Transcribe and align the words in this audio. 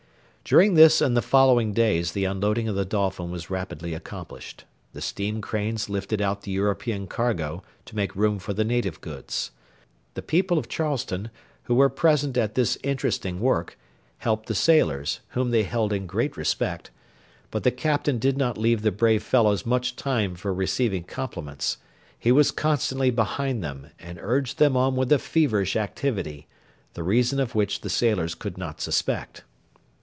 During 0.43 0.73
this 0.73 0.99
and 1.01 1.15
the 1.15 1.21
following 1.21 1.71
days 1.71 2.11
the 2.11 2.25
unloading 2.25 2.67
of 2.67 2.75
the 2.75 2.83
Dolphin 2.83 3.31
was 3.31 3.51
rapidly 3.51 3.93
accomplished; 3.93 4.65
the 4.91 4.99
steam 4.99 5.39
cranes 5.39 5.87
lifted 5.87 6.19
out 6.19 6.41
the 6.41 6.51
European 6.51 7.07
cargo 7.07 7.63
to 7.85 7.95
make 7.95 8.15
room 8.15 8.37
for 8.39 8.51
the 8.51 8.65
native 8.65 8.99
goods. 8.99 9.51
The 10.15 10.21
people 10.23 10.57
of 10.57 10.67
Charleston, 10.67 11.29
who 11.65 11.75
were 11.75 11.87
present 11.87 12.37
at 12.37 12.55
this 12.55 12.77
interesting 12.83 13.39
work, 13.39 13.77
helped 14.17 14.47
the 14.47 14.55
sailors, 14.55 15.21
whom 15.29 15.51
they 15.51 15.63
held 15.63 15.93
in 15.93 16.05
great 16.07 16.35
respect, 16.35 16.89
but 17.51 17.63
the 17.63 17.71
Captain 17.71 18.17
did 18.17 18.35
not 18.35 18.57
leave 18.57 18.81
the 18.81 18.91
brave 18.91 19.23
fellows 19.23 19.65
much 19.65 19.95
time 19.95 20.35
for 20.35 20.53
receiving 20.53 21.03
compliments; 21.03 21.77
he 22.17 22.31
was 22.31 22.51
constantly 22.51 23.11
behind 23.11 23.63
them, 23.63 23.87
and 23.99 24.17
urged 24.21 24.57
them 24.57 24.75
on 24.75 24.95
with 24.97 25.13
a 25.13 25.19
feverish 25.19 25.75
activity, 25.77 26.47
the 26.93 27.03
reason 27.03 27.39
of 27.39 27.55
which 27.55 27.81
the 27.81 27.89
sailors 27.91 28.35
could 28.35 28.57
not 28.57 28.81
suspect. 28.81 29.43